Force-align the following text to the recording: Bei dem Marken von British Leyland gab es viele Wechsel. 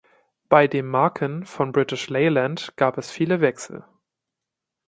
Bei 0.49 0.67
dem 0.67 0.87
Marken 0.87 1.45
von 1.45 1.71
British 1.73 2.09
Leyland 2.09 2.73
gab 2.75 2.97
es 2.97 3.11
viele 3.11 3.39
Wechsel. 3.39 3.85